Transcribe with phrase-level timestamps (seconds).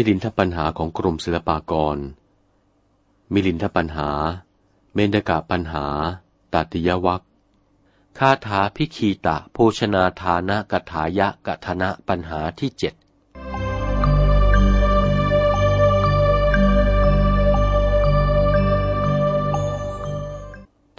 [0.00, 1.98] มิลินทปัญหาของกรมศิลปากร
[3.32, 4.10] มิลินทปัญหา
[4.94, 5.86] เมนกะปัญหา
[6.54, 7.22] ตัติยวัค
[8.18, 12.94] คาถาพิคีตะโภชนาทานะกถายะกถนะปัญหาที่เจ็ด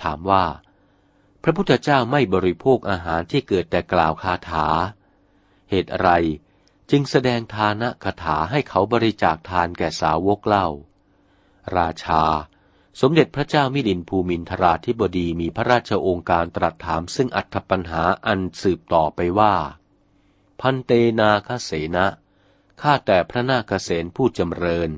[0.01, 0.45] ถามว่า
[1.43, 4.67] พระพุทธเจ้าไม่บริโภคอาหารที่เกิดแต่กล่าวคาถา
[5.69, 6.11] เหตุอะไร
[6.91, 10.67] จึงแสดงทานะคาถาให้เขาบริจาคทานแก่สาวกเล่า
[11.77, 12.23] ราชา
[13.01, 19.55] สมเด็จพระเจ้ามิลินภูมินทราธิบดีมีพระราชโองการตรัสถามซึ่งอัธปัญหาอันสืบต่อไปว่า
[20.61, 22.07] พันเตนาคเสนะ
[22.81, 24.89] ข้าแต่พระนาคเสนผู้จำเริญ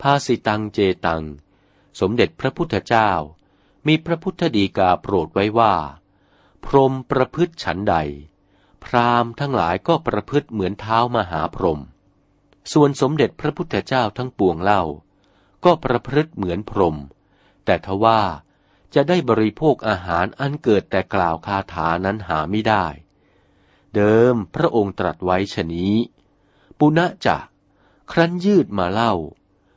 [0.00, 1.22] ภาสิตังเจตัง
[2.00, 3.10] สมเด็จพระพุทธเจ้า
[3.86, 5.74] มีพระพุทธดีกาโปรดไว้ว่า
[6.64, 7.96] พรมประพฤติฉันใด
[8.84, 11.80] พราหมณ์ทั้งหลายก็ประพฤติเหมือนเท้ามหาพรหม
[12.72, 14.82] ส่วนสมเด็จพระพุทธเจ้าทั้งปวงเล่า
[15.64, 16.96] ก็ประพฤติเหมือนพรหม
[17.64, 18.20] แต่ทว่า
[18.94, 22.86] จะได้บริโภคอาหารอันเกิดแต่กล่าวคาถานั้นหาไม่ได้
[23.94, 25.94] เดิมพระองค์ตรัสไว้ชนี้
[26.78, 27.38] ปุณะจะ
[28.12, 29.14] ครั้นยืดมาเล่า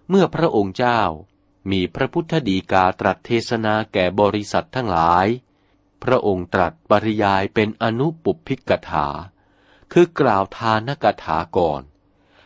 [0.09, 1.02] เมื่อพระองค์เจ้า
[1.72, 5.27] มีพระพุทธดีกาตรัสเทศนาแก่บริษัททั้งหลาย
[6.03, 9.07] พระองค์ตรัสปริยายเป็นอนุปุพิกถา
[9.91, 11.81] คือกล่าวทานกถาก่อน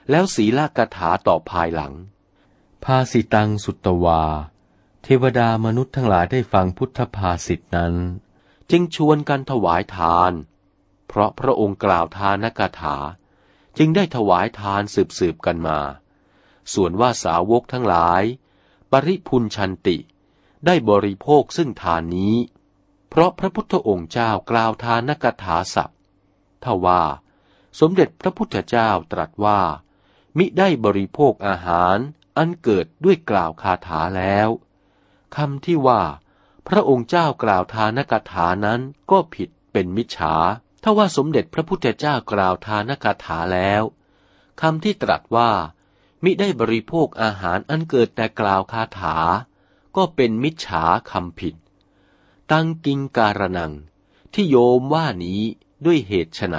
[0.10, 1.94] แล้วศีลกถาต่อภายหลัง
[2.84, 4.24] ภาสิตังสุตวา
[5.04, 7.94] เทวดามนุษย์ทั้งหลายได้ฟังพุทธภาสิตนั้น
[8.72, 10.32] จึงชวนกันถวายทาน
[11.08, 12.96] เพราะพระองค์กล่าวทานกถา
[13.78, 15.80] จึงได้ถวายทานสืบสืบกันมา
[16.74, 18.24] ส่วนว่าสาวกทั้งหลาย
[18.92, 19.98] ปริพุนชันติ
[20.66, 22.36] ได้บริโภคซึ่งทานนี้
[23.18, 25.98] เพราะพระพุทธองค์เจ้ากล่าวทานกถาศัพท์
[26.64, 27.04] ถ้าว่า
[27.80, 29.60] สมเด็จพระพุทธเจ้าตรัสว่า
[30.38, 31.98] มิได้บริโภคอาหาร
[32.38, 34.50] อันเกิดด้วยกล่าวคาถาแล้ว
[35.36, 36.02] คำที่ว่า
[36.68, 38.82] พระองค์เจ้ากล่าวทานกถานั้น
[39.12, 40.34] ก็ผิดเป็นมิจฉา
[40.84, 43.84] ถ้าว่าสมเด็จพระพุทธเจ้ากล่าวทานกถาแล้ว
[44.62, 45.52] คำที่ตรัสว่า
[46.24, 49.18] มิได้บริโภคอาหารอันเกิดแต่กล่าวคาถา
[49.96, 51.56] ก็เป็นมิจฉาคำผิด
[52.52, 53.74] ตังกิงการนัง
[54.34, 55.42] ที่โยมว่านี้
[55.86, 56.58] ด้วยเหตุไน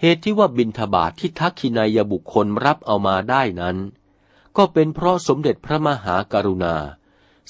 [0.00, 3.76] เหตุที่ว่าบินทบาทที่ทักขินายบุคคลรับเอามาได้นั้น
[4.56, 6.76] ก็เป็นเพราะสมเด็จพระมหากรุณา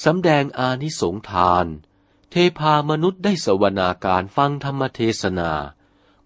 [0.04, 1.66] สำแดงอานิสงทาน
[2.30, 5.52] เทพามนุษย์ได้สวนาการฟังธรรมเทศนา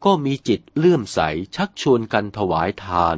[0.04, 1.21] ก็มีจิตเลื่อมใส
[1.56, 3.16] ชักชวนกันถวายทาน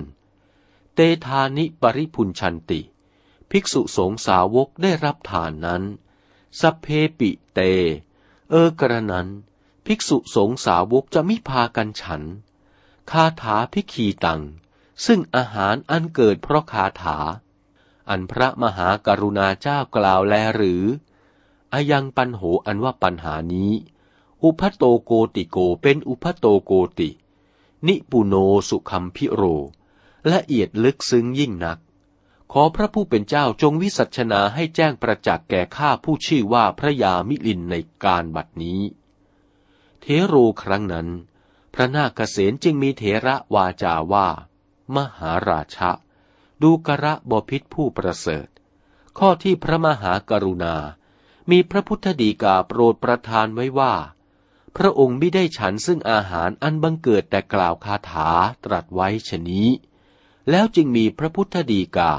[0.94, 2.80] เตทานิปริพุนชันติ
[3.50, 5.82] ภิกษุสงสาวกได้รับทานนั้น
[6.60, 6.86] สัพเพ
[7.18, 7.60] ปิเต
[8.50, 9.28] เออกระนั้น
[9.86, 12.22] ภิกษุสงสาวกจะมิพากันฉัน
[13.10, 14.42] คาถาพิคีตัง
[15.06, 17.18] ซึ่งอาหารอันเกิดเพราะคาถา
[18.10, 20.82] อันพระมหากรุณาเจ้ากล่าวแลหรือ
[21.72, 23.72] อายังปันโหอันว่าปัญหานี้
[24.42, 27.10] อุพัโตโกติโกเป็นอุพัโตโกติ
[27.86, 28.34] นิปุโน
[28.68, 29.42] สุขัมพิโร
[30.32, 31.78] ละเอียดลึกซึ้งยิ่งนัก
[32.54, 37.74] ขอพระผู้เป็นเจ้าจงวิสัชนาให้แจ้งประจักษ์แก่ข้าผู้ชื่อว่าพระยามิลินใน
[38.04, 38.80] การบัดนี้
[40.00, 41.08] เทโรครั้งนั้น
[41.74, 44.28] พระนาคเษนจึงมีเถระวาจาว่า
[44.96, 45.90] มหาราชะ
[46.62, 48.48] ดูกระบพิษผู้ประเสริฐ
[49.18, 50.76] ข้อที่พระมหากรุณา
[51.50, 53.94] มีพระพุทธดีกาโปรดประทานไว้ว่า
[54.76, 58.30] พระองค์ไม่ได้ฉันซึ่งอาหารอันบังเกิดแต่กล่าวคาถา
[58.64, 59.68] ตรัสไว้ชนี้
[60.50, 62.12] แล้วจึงมีพระพุทธดีกา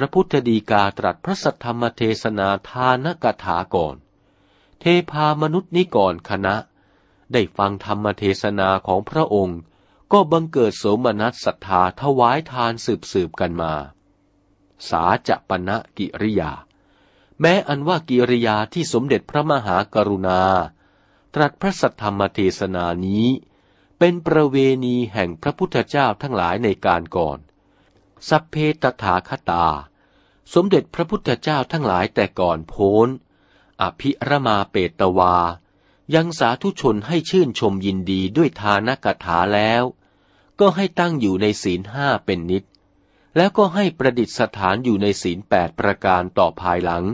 [0.00, 3.96] พระพุทธดีกาตรัสพระสัทธรรมเทศนาทานกถาก่อน
[4.80, 6.54] เทพามนุษย์นิก่อนคณะ
[7.32, 9.60] ได้ฟังธรรมเทศนาของพระองค์
[10.12, 13.72] ก็บังเกิดโสมนัสศรัทธาถวายทานสืบสืบกันมา
[14.88, 16.52] สาจะปณะกิริยา
[17.40, 20.42] แม้อันว่ากิริยาที่สมเด็จพระมหากรุณา
[21.34, 23.26] ตรัสพระสัทธรรมเทศนานี้
[23.98, 27.38] เป็นประเวณีแห่งพระพุทธเจ้าทั้งหลายในการก่อน
[28.28, 29.66] สัพเพตถาคตา
[30.54, 33.08] สมเด็จพระพุทธเจ้าทั้งหลายแต่ก่อนโพ้น
[33.82, 35.36] อภิรมาเปตวา
[36.14, 39.82] ยังสาธุชนให้ชื่นชมยินดีด้วยทานกถาแล้ว
[40.60, 42.64] ก็ให้ตั้งอยู่ในศีลห้าเป็นนิด
[43.36, 47.04] แล้วก็ให้ประดิษฐานอยู่ในศีลแปดประการต่อภายหลัง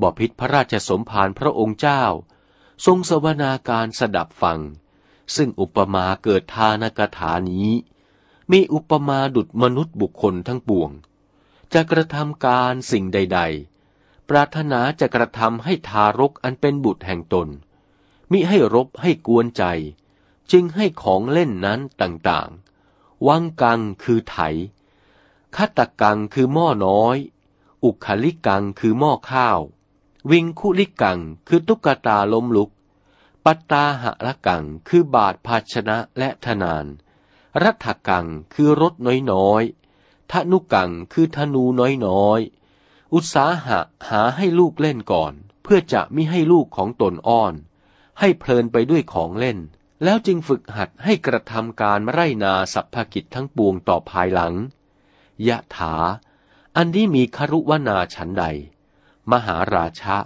[0.00, 2.04] บพิษพระราชสมภารพระองค์เจ้า
[2.86, 4.60] ทรงสวนาการสดับฟัง
[5.36, 7.70] ซึ่งอุปมาเกิดทานกถานี้
[8.52, 10.90] มีอุปมาดุดมนุษย์บุคคลทั้งปวง
[11.74, 13.40] จะกระทำการสิ่งใด
[13.84, 17.48] ๆ ปรารถนาจะกระทำให้ทารกอันเป็นบุตรแห่งตน
[18.30, 19.64] มิให้รบให้กวนใจ
[20.52, 24.38] จึงให้ของเล่นนั้นต่างๆ วังกังคือไถ
[25.56, 27.16] คัตกังคือหม้อน้อย
[27.84, 29.58] อุคลิกังคือหม้อข้าว
[30.30, 31.18] วิงคุลิกัง
[31.48, 32.70] คือตุ๊กตาล้มลุก
[33.44, 36.86] ปัตตาหะละกังคือบาทภาชนะและธนาน
[37.62, 38.94] รัฐกังคือรถ
[39.32, 41.64] น้อยๆธนุกังคือธนู
[42.06, 45.32] น้อยๆ อุตสาหะหาให้ลูกเล่นก่อน
[45.62, 47.54] เพื่อจะมิให้ลูกของตนอ้อน
[48.20, 49.58] ให้เพลินไปด้วยของเล่น
[50.04, 54.54] แล้วจึงฝึกหัดให้กระทำการไร่นาสัพพกิจทั้งปวงต่อภายหลัง
[55.48, 55.94] ยะถา
[56.76, 58.44] อันนี้มีครุวนาฉันใด
[59.32, 60.16] มหาราชะ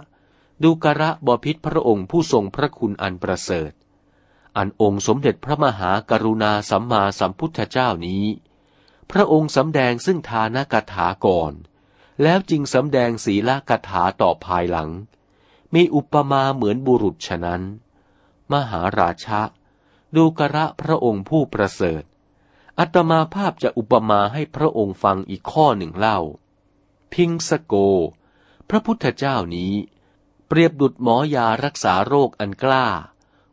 [0.63, 3.71] ดูกระบพิษพระองค์ผู้ทรงพระคุณอันประเสริฐ
[4.57, 8.25] อันองค์สมเด็จพระมหากรุณาสัมมาสัมพุทธเจ้านี้
[9.11, 11.53] พระองค์สำแดงซึ่งทานกถาก่อน
[12.23, 14.89] แล้วจึงสำแดงศีลกถาต่อภายหลัง
[15.73, 17.61] มีอุปมาเหมือนบุรุษฉะนั้น
[18.53, 19.41] มหาราชะ
[20.15, 22.03] ดูกระพระองค์ผู้ประเสริฐ
[22.79, 26.19] อัตมาภาพจะอุปมาให้พระองค์ฟังอีกข้อหนึ่งเล่า
[27.13, 27.73] พิงสโก
[28.69, 29.73] พระพุทธเจ้านี้
[30.47, 32.87] เปรียบดุดหมอยารักษาโรคอันกล้า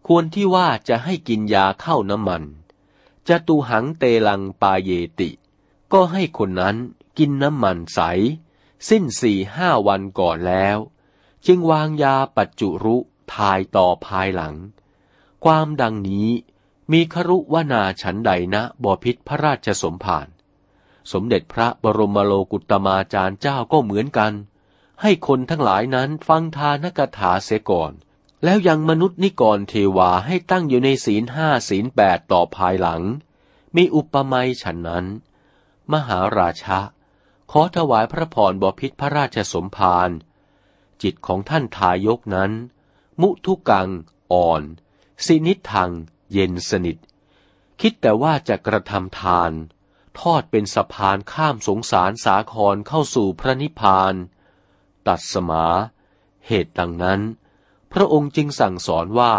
[0.07, 2.43] ควรที่ว่าจะให้กินยาเข้าน้ำมัน
[3.29, 4.91] จะตูหังเตลังปาเย
[5.21, 5.31] ติ
[5.93, 6.77] ก็ให้คนนั้น
[7.19, 8.01] กินน้ำมันใส
[8.89, 10.79] สิ้นสี่ห้าวันก่อนแล้ว
[11.47, 12.97] จึงวางยาปัจจุรุ
[13.35, 14.55] ทายต่อภายหลัง
[15.45, 16.29] ความดังนี้
[16.93, 20.29] มีครุวนาฉันใดนะบอพิษพระราชสมภาร
[21.13, 24.33] สมเด็จพระบรมโลกุตมาจารย์เจ้าก็เหมือนกัน
[25.03, 27.93] ให้คนทั้งหลายนั้นฟังทานกถาเสียก่อน
[28.45, 33.03] แล้วยังมนุษย์นิกรเทวาให้ตั้งอยู่ในศีลห้าศีลแปดต่อภายหลัง
[33.77, 35.07] มีอุปมาฉันนั้น
[35.93, 36.81] มหาราชะ
[37.51, 40.11] ขอถวายพระพรบพิษพระราชสมภาร
[41.03, 42.53] จิตของท่านทายกนั้น
[43.21, 43.89] มุทุกัง
[44.33, 44.63] อ่อน
[45.25, 45.91] สินิทัง
[46.33, 46.97] เย็นสนิท
[47.81, 49.53] คิดแต่ว่าจะกระทำทาน
[50.21, 54.15] ทอดเป็นสะพานข้ามสงสารสาครเข้าสู่พระนิพพาน
[55.07, 55.67] ตัดสมา
[56.47, 57.21] เหตุดังนั้น
[57.95, 59.35] พระองค์จึงสั่งสอนว่า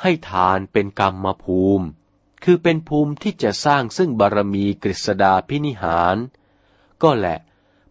[0.00, 1.86] ให้ทานเป็นกรรมภูมิ
[2.44, 6.16] คือเป็นภูมิที่จะสร้างซึ่งบารมีกฤษดาพินิหาร
[7.02, 7.38] ก็แหละ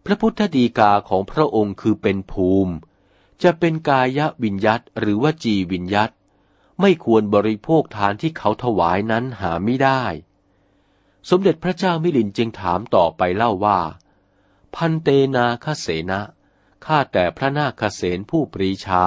[0.04, 2.74] พระพุทธดีกาของพระองค์คือเป็นภูมิ
[3.42, 6.10] จะเป็นกายวิญยัตหรือว่าจีวิญยัต
[6.80, 10.02] ไม่ควรบริโภคทานที่เขาถวายนั้นหาไม่ได้
[11.30, 13.80] สมเด็จพระเจ้ามิลินจึงถามต่อไปเล่าว่า
[14.74, 16.20] พันเตนาคเสนะ
[16.84, 19.06] ข้าแต่พระนาคเสนผู้ปรีชา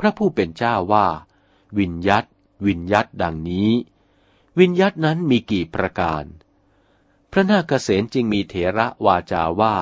[0.00, 1.06] พระผู้เป็นเจ้าว่า
[1.78, 2.24] วิญยัต
[2.66, 3.70] วิญยัตดังนี้
[4.58, 6.24] วิญยัตนั้นมีกี่ประการ
[7.32, 9.76] พระนาคเสนจึงมีเถระวาจาว่า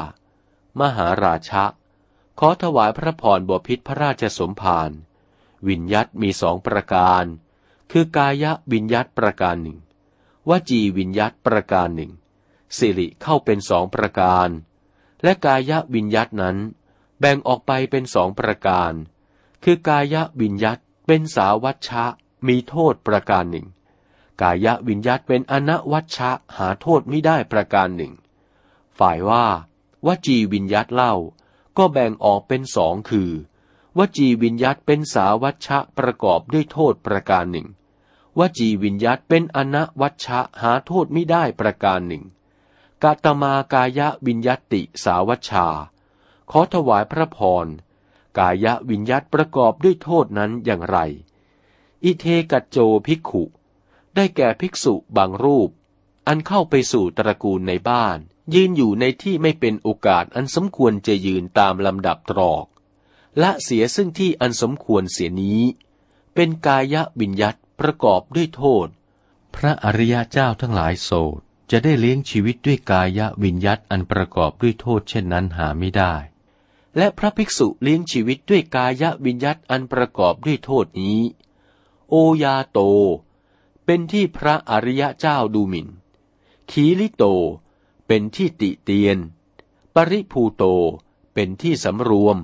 [0.81, 1.65] มหาราชะ
[2.39, 4.91] ขอถวายพระพรบพิษพระราชสมภาร
[5.69, 7.25] วิญยัตมีสองประการ
[7.93, 9.79] คือกายวิญยัตประการหนึ่ง
[10.49, 12.13] วจีวิญยัตประการหนึ่ง
[12.79, 14.49] สิริเข้าเป็นสองประการ
[15.23, 16.57] และกายวิญยัตนั้น
[17.19, 18.93] แบ่งออกไปเป็นสองประการ
[19.69, 22.05] คือกายวิญยัตเป็นสาวัชชะ
[22.47, 23.67] มีโทษประการหนึ่ง
[24.43, 28.13] กายวิญยัตเป็นอนวัชชะหาโทษไม่ได้ประการหนึ่ง
[28.99, 29.47] ฝ่ายว่า
[30.07, 31.15] วจีวิญยัตเล่า
[31.79, 33.31] ก็แบ่งออกเป็นสองคือ
[33.99, 37.69] วจีวิญยัตเป็นสาวัชชะประกอบด้วยโทษประการหนึ่ง
[38.39, 42.25] วจีวิญยัตเป็นอนวัชชะหาโทษไม่ได้ประการหนึ่ง
[43.03, 45.67] กาตมากายวิญยัติสาวัชชา
[46.51, 47.69] ขอถวายพระพร
[48.39, 50.99] กายวิญยัตประกอบด้วยโทษนั้นอย่างไร
[52.05, 53.45] อิเทกัจโจภิกขุ
[54.15, 55.71] ได้แก่ภิกษุบางรูป
[56.27, 58.19] อันเข้าไปสู่ตระกูลในบ้าน
[58.55, 62.67] ยืนอยู่ในที่ไม่เป็นโอกาสอันสมควรจะยืนตามลำดับตรอก
[63.39, 65.63] และเสียซึ่งที่อันสมควรเสียนี้
[66.35, 68.89] เป็นกายวิญญัตประกอบด้วยโทษ
[69.57, 71.41] พระอริยเจ้าทั้งหลายโสด
[71.71, 76.15] จะได้เลี้ยงชีวิตด้วยกายวิญญัตอันประกอบด้วยโทษเช่นนั้นหาไม่ได้
[76.97, 81.21] และพระภิกษุเลี้ยงชีวิตด้วยกายวิญญัตอันประกอบด้วยโทษนี้
[82.11, 82.81] โอยาโต
[83.85, 85.89] เป็นที่พระอริยะเจ้าดูหมิน่น
[86.71, 87.25] ขีลิโต
[88.07, 89.19] เป็นที่ติเตียน
[89.95, 90.65] ปริภูโต
[91.35, 92.37] เป็นที่สำรวม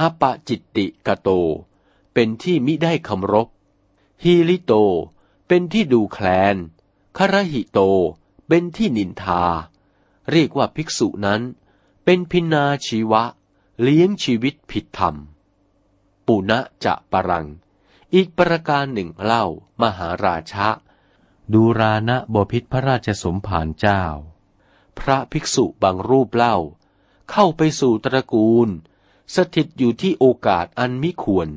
[0.00, 1.30] อปจิตติกโต
[2.14, 3.48] เป็นที่มิได้คำรบ
[4.22, 4.72] ฮีลิโต
[5.46, 6.56] เป็นที่ดูแคลน
[7.16, 7.78] คารหิโต
[8.48, 9.42] เป็นที่นินทา
[10.30, 11.42] เรียกว่าภิกษุนั้น
[12.04, 13.22] เป็นพินาชีวะ
[13.82, 15.16] เลี้ยงชีวิตผิดธรรม
[16.26, 17.46] ปุณะจะปรัง
[18.14, 19.44] อีกประการหนึ่งเล่า
[19.82, 20.68] มหาราชะ
[21.52, 24.02] ดูรานะบพิษพระราชสมภารเจ้า
[24.98, 26.56] พระภิกษุบางรูปเล่า
[27.30, 28.68] เข้าไปสู่ตระกูล
[29.34, 31.48] สถิตอยู่ที่โอกาสอันมิควร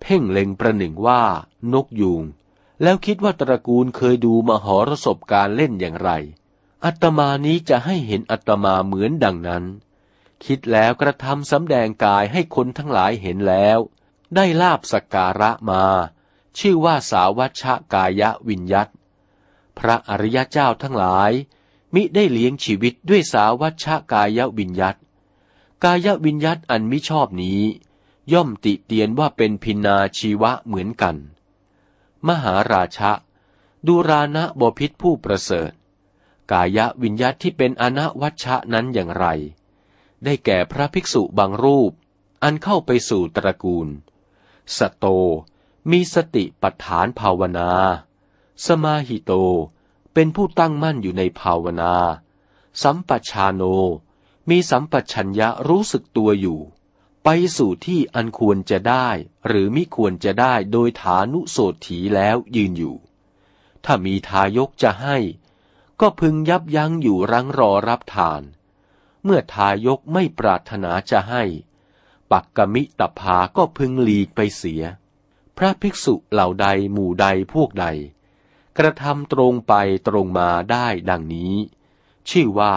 [0.00, 1.22] เพ่งเล็งประหนึ่งว่า
[1.72, 2.22] นกยูง
[2.82, 6.10] แล้วคิดว่าตระกูลเคยดูมหรสพการเล่นอย่างไร
[6.84, 9.64] อัตมานี้จะให้เห็นอัตมาเหมือนดังนั้น
[10.44, 13.78] คิดแล้วกระทำสำแดงกายให้คนทั้งหลายเห็นแล้ว
[14.34, 15.84] ได้ลาบสการะมา
[16.58, 18.88] ชื่อว่าสาวัชกายะวิญยัต
[19.78, 21.32] พระอริยเจ้าทั้งหลาย
[21.94, 24.96] มิได้เลี้ยงชีวิตด้วยสาวัชกายะวิญยัต
[25.84, 27.62] กายวิญยัตอันมิชอบนี้
[28.32, 31.16] ย่อมติเตียนว่าเป็นพินาชีวะเหมือนกัน
[32.26, 33.12] มหาราชะ
[33.86, 35.72] ดูรานะบพิษผู้ประเสริฐ
[36.52, 39.26] กายวิญยัตที่เป็นอนวัชชะนั้นอย่างไร
[40.24, 41.92] ได้แก่พระภิกษุบางรูป
[42.42, 43.88] อันเข้าไปสู่ตระกูล
[44.76, 45.06] สโต
[45.90, 47.70] มีสติปัฏฐานภาวนา
[48.66, 49.32] สมาหิโต
[50.14, 51.94] เป็นผู้ตั้งมั่นอยู่ในภาวนา
[52.82, 53.62] สัมปชาโน
[54.50, 56.60] มีสัมปชัญญะรู้สึกตัวอยู่
[57.24, 59.08] ไปสู่ที่อันควรจะได้
[59.46, 62.96] หรือมิควรจะได้โดยฐานุโสถีแล้วยืนอยู่
[63.84, 65.16] ถ้ามีทายกจะให้
[66.00, 68.42] ก็พึงยับยั้งอยู่รังรอรับทาน
[69.28, 71.42] เมื่อทายกไม่ปรารถนาจะให้
[72.30, 74.82] ปักกมิตภาก็พึงหลีกไปเสีย
[75.56, 77.86] พระภิกษุเหล่าใดหมู่ใดพวกใด
[78.78, 79.74] กระทำตรงไป
[80.08, 81.54] ตรงมาได้ดังนี้
[82.30, 82.74] ชื่อว่า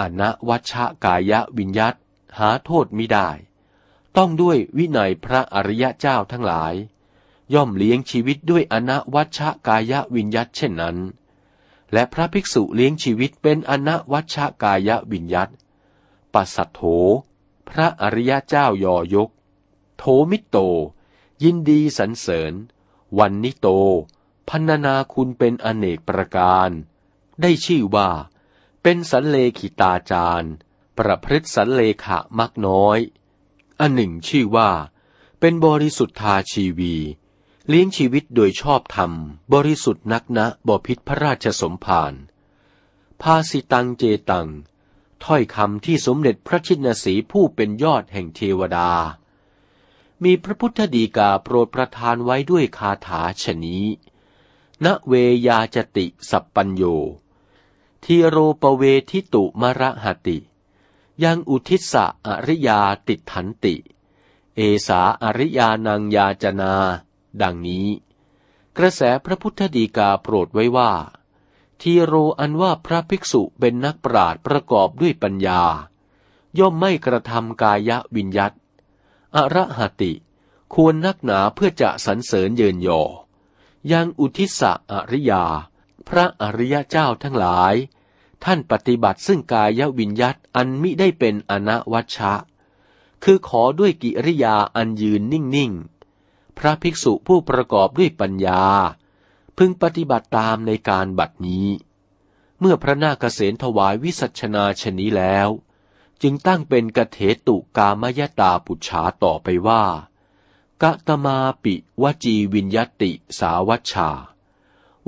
[0.00, 0.72] อนวัช
[1.04, 1.94] กายะวิญยัต
[2.38, 3.28] หาโทษมิได้
[4.16, 6.74] ต้องด้วยวินัยพระอริยเจ้าทั้งหลาย
[7.54, 10.96] ย่อมเลี้ยงชีวิตด้วยอนวัชกายะวิญยัตเช่นนั้น
[11.92, 15.50] และพระภิกษุเลี้ยงชีวิตเป็นอนวัชกายะวิญยัต
[16.34, 16.80] ปัสสัทโธ
[17.68, 19.30] พระอริยเจ้ายอยก
[19.98, 20.56] โถมิโต
[21.42, 22.52] ยินดีสรรเสริญ
[23.18, 23.66] วัณณิโต
[24.48, 26.70] พรรณนาคุณเป็นอเนกประการ
[27.40, 28.10] ได้ชื่อว่า
[28.82, 30.52] เป็นสัลเลขิตาจารย์
[30.98, 32.98] ประพฤติสัลเลขะมักน้อย
[33.80, 34.70] อันหนึ่งชื่อว่า
[35.40, 36.94] เป็นบริสุทธาชีวี
[37.68, 39.12] เลี้ยงชีวิตโดยชอบธรรม
[39.52, 42.14] บริสุทธิ์นักนะบพิษพระราชสมภาร
[43.22, 44.48] ภาสิตังเจตัง
[45.24, 48.90] ถ้อยคำที่สมเด็จพระชินสีผู้เป็นยอดแห่งเทวดา
[50.24, 53.84] มีพระพุทธดีกาโปรดประทานไว้ด้วยคาถาชนี้
[54.84, 55.12] ณเว
[55.46, 56.82] ยาจติสัปปัญโย
[58.04, 60.38] ทีโรปเวทิตุมระหติ
[61.22, 63.74] ยังอุทิศะอริยาติถันติ
[64.56, 66.74] เอสาอริยานังยาจนา
[67.40, 67.88] ดังนี้
[68.76, 70.92] กระแสพระพุทธดีกาโปรดไว้ว่า
[71.80, 75.62] ทีโรอันว่าพระภิกษุเป็นนักปราดประกอบด้วยปัญญา
[76.58, 78.52] ย่อมไม่กระทำกายวิญยัต
[79.34, 80.12] อระหติ
[80.74, 83.02] ควรนักหนาเพื่อจะสรรเสริญเยินยอ
[83.92, 85.44] ยังอุทิศะอริยา
[86.08, 87.74] พระอริยเจ้าทั้งหลาย
[88.44, 92.34] ท่านปฏิบัติซึ่งกายวิญญัตอันมิได้เป็นอนวัชชะ
[93.24, 95.72] คือขอด้วยกิริยาอันยืนนิ่ง
[96.16, 98.62] ๆ พระภิกษุผู้ประกอบด้วยปัญญา
[99.58, 101.68] พึงปฏิบัติตามในการบัดนี้
[102.60, 105.48] เมื่อพระนาคเษนถวายวิสัชนาชนี้แล้ว
[106.22, 109.84] จึงตั้งเป็นกเถตุกามยตาปุจฉาต่อไปว่า
[110.82, 114.10] กะตมาปิวจีวิญญติสาวัชชา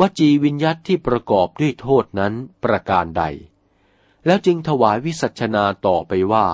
[0.00, 2.34] วจีวิญญัตที่ประกอบด้วยโทษนั้น
[2.64, 3.22] ประการใด
[4.26, 6.46] แล้วจึงถวายวิสัชนาต่อไปว่า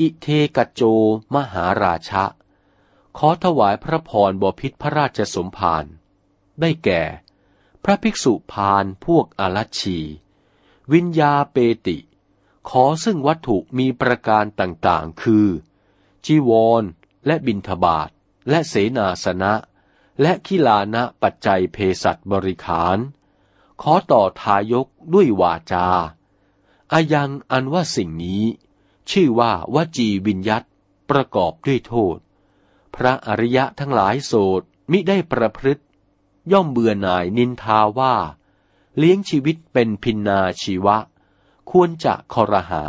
[0.00, 0.26] อิเท
[0.56, 0.82] กโจ
[1.34, 2.24] มหาราชะ
[3.18, 5.84] ขอถวายพระพรบพิษพระราชสมภาร
[6.60, 7.02] ได้แก่
[7.84, 9.98] พระภิกษุพานพวกอาลัชี
[10.92, 11.98] วิญญาเปติ
[12.68, 15.48] ขอซึ่งวัตถุมีประการต่างๆ คือ
[16.26, 16.50] จีว
[16.80, 16.82] ร
[17.26, 18.08] และบินทบาท
[18.48, 19.54] และเสนาสนะ
[20.22, 22.98] และขิลานะปัจจัยเพสัตบริขาร
[23.82, 25.86] ขอต่อทายกด้วยวาจา
[26.92, 28.44] อายังอันว่าสิ่งนี้
[29.10, 30.64] ชื่อว่าวจีวิญยัต
[31.10, 32.18] ประกอบด้วยโทษ
[32.94, 35.82] พระอริยะทั้งหลายโสดมิได้ประพฤติ
[36.52, 38.14] ย่อมเบื่อหน่ายนินทาว่า
[38.98, 40.96] เลี้ยงชีวิตเป็นพินนาชีวะ
[41.70, 42.84] ควรจะคอรหา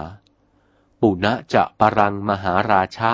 [1.02, 3.12] ปุณะจะปรังมหาราชะ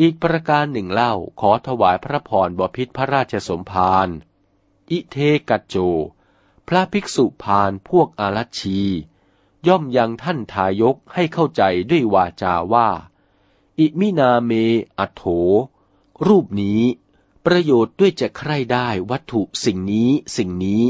[0.00, 4.08] อีกประการหนึ่งเล่าขอถวายพระพรบพิษพระราชสมภาร
[4.90, 5.16] อิเท
[5.48, 5.76] กัจโจ
[6.68, 8.80] พระภิกษุพานพวกอารัชี
[9.66, 12.88] ย่อมยังท่านทายกให้เข้าใจด้วยวาจาว่า
[13.78, 14.50] อิมินาเม
[14.98, 15.22] อัโถ
[16.26, 16.82] รูปนี้
[17.46, 20.84] ประโยชน์ด้วยจะใคร่ได้วัตถุสิ่งนี้สิ่งนี้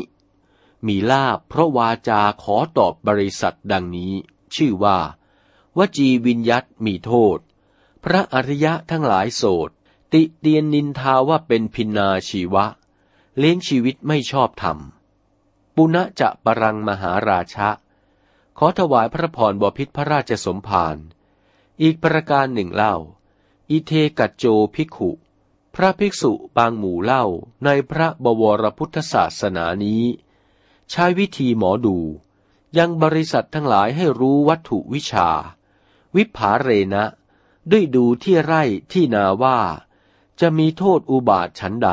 [0.86, 4.12] มีลาบเพราะวาจาขอตอบบริษัทดังนี้
[4.54, 4.98] ชื่อว่า
[5.78, 7.38] วจีวิญยัตมีโทษ
[8.04, 9.70] พระอริยะทั้งหลายโสด
[10.12, 12.66] ติเตียนนินทาว่าเป็นพินาชีวะ
[13.38, 14.78] เลี้ยงชีวิตไม่ชอบธรรม
[15.74, 17.68] ปุณะจะปรังมหาราชะ
[18.58, 20.96] ขอถวายพระพรบพิษพระราชสมภาร
[21.82, 22.96] อีกประการหนึ่งเล่า
[23.70, 24.44] อิเทกัจโจ
[24.74, 25.10] ภิกขุ
[25.74, 27.24] พระภิกษุบางหมู่เล่า
[27.64, 30.04] ในพระบวรพุทธศาสนานี้
[30.90, 31.98] ใช้วิธีหมอดู
[32.78, 35.28] ยังบริษัททั้งหลายให้รู้วัตถุวิชา
[36.16, 37.04] วิภาเรนะ
[37.70, 38.62] ด้วยดูที่ไร่
[38.92, 39.58] ที่นาว่า
[40.40, 41.90] จะมีโทษอุบาทฉันใด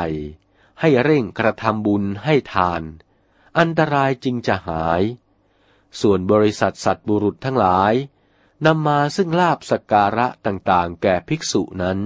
[0.80, 2.82] ให้เร่งกระทำบุญให้ทาน
[3.58, 5.02] อันตรายจึงจะหาย
[6.00, 7.94] ส่วนบริษัทสัตว์บุรุษทั้งหลาย
[8.66, 11.98] นำมาซึ่งลาบสการะต่างๆ แก่ภิกษุนั้น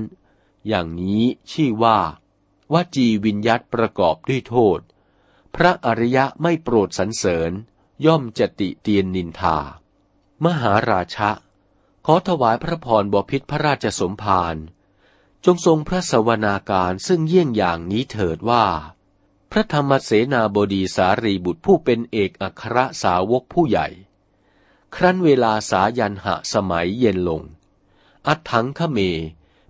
[0.69, 1.99] อย่างนี้ชื่อว่า
[2.73, 4.81] วจีวิญยัตประกอบด้วยโทษ
[5.55, 7.51] พระอริยะไม่โปรดสรรเสริญ
[8.07, 9.59] ย่อมจติเตียนนินทา
[10.45, 11.31] มหาราชะ
[12.07, 14.57] ขอถวายพระพรบพิษพระราชสมภาร
[15.45, 18.65] จงทรงพระสวนาการซึ่งเยี่ยงอย่างนี้เถิดว่า
[19.51, 23.89] พระธรรมเสนาบดีสารีบุตรผู้เป็นเอกอัครสาวกผู้ใหญ่
[24.95, 27.43] ครั้นเวลาสายันหะสมัยเย็นลง
[28.27, 28.99] อัดถังขเม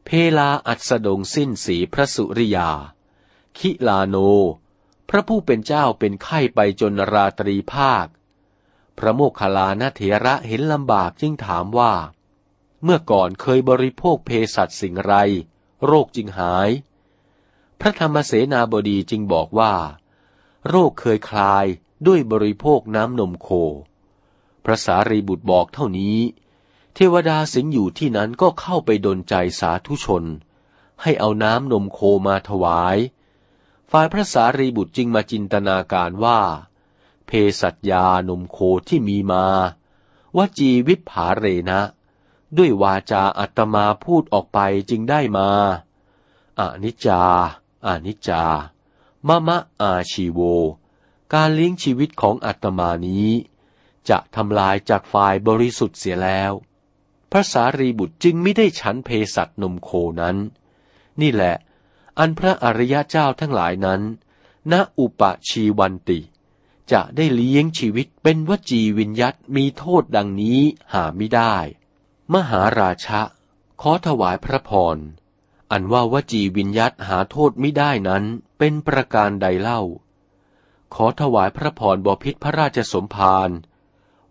[0.05, 2.71] เพลาอัสดงสิ้นสีพระสุริยา
[3.59, 4.17] คิลาโน
[5.09, 8.07] พระผู้เป็นเจ้าเป็นไข้ไปจนราตรีภาค
[8.99, 11.95] พระโมคคัลลานเถระเห็นลำบากจึงถามว่า
[12.83, 15.15] เมื่อก่อนเคยบริโภคเพสัตสิ่งไร
[15.87, 16.69] โรคจึงหาย
[17.81, 19.75] พระธรรมเสนาบดีจึงบอกว่า
[20.69, 21.67] โรคเคยคลาย
[22.07, 23.49] ด้วยบริโภคน้ำนมโค
[24.65, 26.19] พระสารีบุตรบอกเท่านี้
[26.95, 30.25] เทวดาสิงอยู่ที่นั้นก็เข้าไปดนใจสาธุชน
[31.03, 32.97] ให้เอาน้ำนมโคมาถวาย
[33.91, 36.41] ฝ่ายพระสารีบุตรจึงมาจินตนาการว่า
[37.27, 38.59] เพสัตยานมโค
[38.89, 39.47] ที่มีมา
[40.37, 41.81] วจีวิภาเรนะ
[42.57, 44.59] ด้วยวาจาอัตมาพูดออกไป
[44.91, 45.49] จึงได้มา
[46.59, 47.23] อานิจจา
[47.87, 48.45] อานิจจา
[49.29, 50.41] มะมะอาชีโว
[51.33, 53.31] การเลี้ยงชีวิตของอัตมานี้
[54.09, 56.53] จะทำลายจากฝ่ายบริสุทธิ์เสียแล้ว
[57.37, 60.37] พระสารีบุตรจึงไม่ได้ฉันเพสัตนมโคนั้น
[61.21, 61.57] นี่แหละ
[62.19, 64.01] อันพระอริยเจ้าทั้งหลายนั้น
[64.73, 66.21] ณอุปชีวันติ
[66.93, 70.61] จะได้เลี้ยงชีวิตเป็นวจีวิญยัตมีโทษดังนี้
[70.93, 71.57] หาไม่ได้
[72.33, 73.23] มหาราชะ
[73.83, 74.97] ขอถวายพระพร
[75.71, 78.25] อันว่าวจีวิญยัตหาโทษไม่ได้นั้น
[78.59, 79.81] เป็นประการใดเล่า
[80.95, 83.51] ขอถวายพระพรบพิษพระราชสมภาร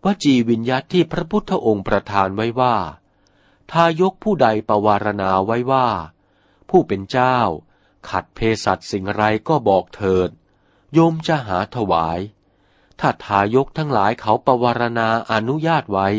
[0.06, 2.76] วจีวิญญาตที่พระพุทธองค์ประทานไว้ว่า
[3.72, 5.88] ทายกผู้ใดประวารณาไว้ว่า
[6.70, 7.38] ผู้เป็นเจ้า
[8.10, 10.30] ขัดเพสัตสิ่งไรก็บอกเถิด
[10.94, 12.20] โยมจะหาถวาย
[13.00, 16.10] ถ้าทายกทั้งหลายเขาประวารณาอนุญาตไว้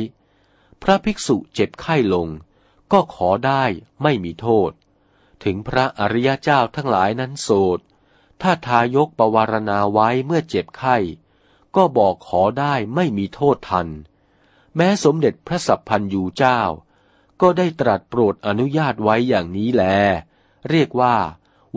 [0.82, 2.28] พระภิกษุเจ็บไข้ลง
[2.92, 3.64] ก็ขอได้
[4.02, 4.70] ไม่มีโทษ
[5.44, 7.78] ถึงพระอริยเจ้าทั้งหลายนั้นโสด
[8.42, 10.96] ถ้าทายกประวารณาไว้เมื่อเจ็บไข้
[11.76, 13.88] ก็บอกขอได้ไม่มีโทษทัน
[14.76, 16.60] แม้สมเด็จพระสัพพันยูเจ้า
[17.40, 19.84] ก็ได้ตรัสโปรดอนุญาตไว้อย่างนี้แล
[20.70, 21.16] เรียกว่า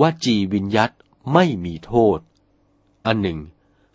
[0.02, 0.92] วจีวิญยัต
[1.34, 2.20] ไม่มีโทษ
[3.06, 3.40] อันหนึ่ง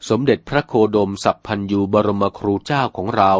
[0.08, 3.34] สมเด็จพระโคดมสัพพันยูบรมครูเจ้าของเรา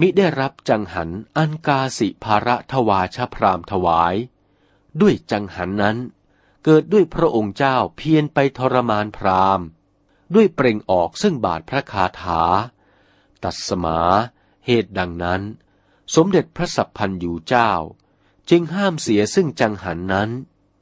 [0.00, 4.14] มิได้รับจังหันอันกาสิภาระทวาชพรามถวาย
[5.00, 5.96] ด้วยจังหันนั้น
[6.64, 9.60] เกิดด้วยพระองค์เจ้าเพียรไปทรมานพราม
[10.34, 12.42] ด้วยเปล่งออกซึ่งบาทพระคาถา
[13.44, 14.00] ตัดสมา
[14.66, 15.42] เหตุดังนั้น
[16.14, 17.70] สมเด็จพระสัพพันยูเจ้า
[18.50, 20.30] จึงห้ามเสียซึ่งจังหันนั้น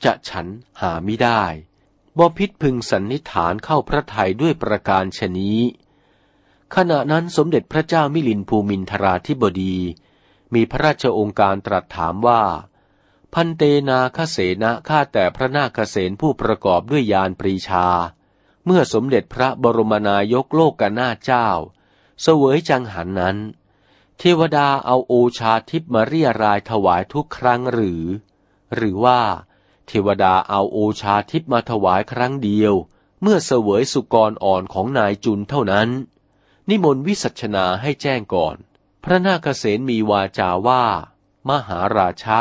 [0.04, 0.46] จะฉัน
[0.80, 1.42] หาไม่ได้
[2.18, 5.60] บพิษพึงสันนิฐานเข้าพระทัยด้วยประการชนี้
[6.74, 9.76] ขณะนั้นสมเด็จพระเจ้ามิลินภูมินทราธิบดี
[10.54, 12.42] มีพระราชองค์การตรัสถามว่า
[13.34, 17.86] พันเตนาคเสนะข้าแต่พระนาคเสนผู้ประกอบด้วยยานปรีชา
[18.66, 21.48] เมื่อสมเด็จพระบรมนายกโลกกนาเจ้า
[22.22, 23.36] เสวยจังหันนั้น
[24.18, 28.04] เทวดาเอาโอชาทิพมาเรียรายถวายทุกครั้งหรือ
[28.74, 29.20] หรือว่า
[29.86, 32.74] เทวดาเอาโอชาทิพมาถวายครั้งเดียว
[33.22, 35.88] เมื่อเสวยสุกรอ่อนของนายจุนเท่านั้น
[36.68, 38.56] นิมนต์วิสัชนาให้แจ้งก่อน
[39.04, 40.84] พระนาคเษนมีวาจาว่า
[41.48, 42.38] มหาราชะ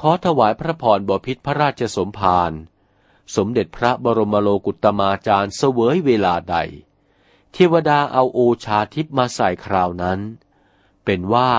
[0.00, 2.52] ขอถวายพระพรบพิษพระราชสมภาร
[3.36, 6.56] สมเด็จพระบรมโลกุตมาจารย์เสวยเวลาใด
[7.52, 10.20] เทวดาเอาโอชาทิพมาใส่คราวนั้น
[11.04, 11.52] เป็นว่า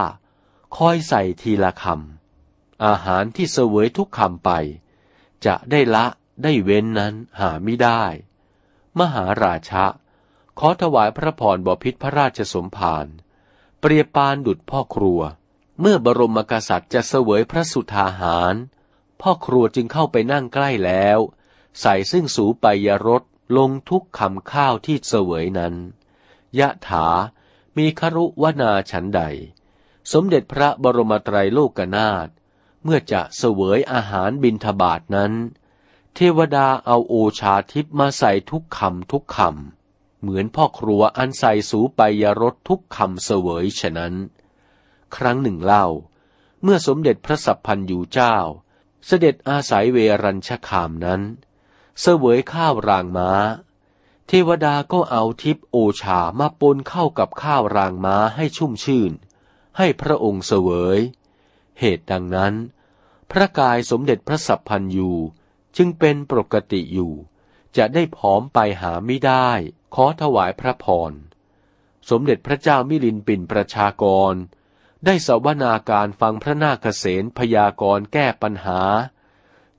[0.75, 4.49] คอยใส่ทีละคำอาหารที่เสวยทุกคำไป
[5.45, 6.05] จะได้ละ
[6.43, 8.03] ได้เว้นนั้นหาไม่ได้
[8.99, 9.85] มหาราชะ
[10.59, 13.07] ขอถวายพระพรบพิษพระราชสมภาร
[13.79, 15.21] เปรียบปานดุดพ่อครัว
[15.79, 18.55] เมื่อบรมกษัตริย์จะเสวยพระสุธาหาร
[19.21, 21.19] พ่อครัวจึงเข้าไปนั่งใกล้แล้ว
[21.81, 23.23] ใส่ซึ่งสูไปยรส
[23.57, 25.75] ลงทุกคำข้าวที่เสวยนั้น
[26.59, 27.07] ยะถา
[27.77, 29.21] มีครุวนาฉันใด
[30.11, 32.27] สมเด็จพระบรมไตรโลกนาถ
[32.83, 35.33] เมื่อจะเสวยอาหารบินทบาทนั้น
[36.15, 44.13] เทวดาเอาโอชาทิพมาใส่ทุกคำทุกคำ เหมือนพ่อครัวอันใส่สูไปยรสทุกคำเสวยฉะนั้น
[45.15, 45.85] ครั้งหนึ่งเล่า
[46.63, 48.35] เมื่อสมเด็จพระสัพพันยูเจ้า
[49.05, 51.21] เสด็จอาศัยเวรัญชคามนั้น
[52.01, 53.31] เสวยข้าวรางม้า
[54.27, 59.11] เทวดาก็เอาทิพโอชามาปนเข้ากับข้าวรางม้าให้ชุ่มชื่น
[59.77, 60.99] ให้พระองค์เสวย
[61.79, 62.53] เหตุดังนั้น
[63.31, 65.11] พระกายสมเด็จพระสัพพันยู
[65.77, 67.13] จึงเป็นปกติอยู่
[67.77, 69.49] จะได้ผอมไปหาไม่ได้
[69.95, 71.11] ขอถวายพระพร
[72.09, 74.33] สมเด็จพระเจ้ามิลินปินประชากร
[75.05, 78.81] ได้สวนาการฟังพระนาคเษนพยากรณ์แก้ปัญหา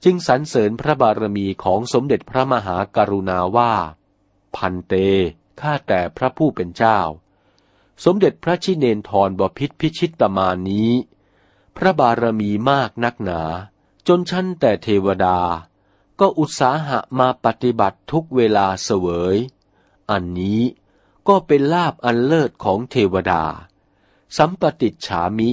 [0.04, 3.72] จึงสรรเสริญพระบารมีของสมเด็จพระมหากรุณาว่า
[4.56, 4.94] พันเต
[5.60, 6.98] ข้าแต่พระผู้เป็นเจ้า
[8.04, 10.90] สมเด็จพระชิเนนทรบพิษพิชิตตมานี้
[11.76, 13.42] พระบารมีมากนักหนา
[14.08, 15.38] จนชั้นแต่เทวดา
[16.20, 19.36] ก็อุตสาหะมาปฏิบัติทุกเวลาเสวย
[20.10, 20.60] อันนี้
[21.28, 23.44] ก็เป็นลาบอันเลิศของเทวดา
[24.36, 25.50] สัมปติฉามิ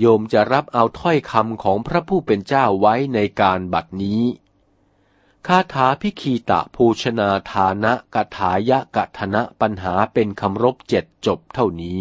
[0.00, 4.22] โยมจะรับเอาถ้อยคำของพระผู้เป็นเจ้าไว้ในการบัดนี้
[5.46, 12.00] คาถาพิคีตะภูชนาฐานะกถายะกะธนะปัญหาเป็นคำรบเจ็ดจบเท่านี้